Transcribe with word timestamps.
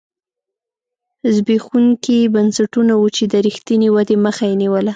زبېښونکي 1.35 2.17
بنسټونه 2.33 2.93
وو 2.97 3.07
چې 3.15 3.23
د 3.31 3.35
رښتینې 3.47 3.89
ودې 3.95 4.17
مخه 4.25 4.43
یې 4.49 4.55
نیوله. 4.61 4.89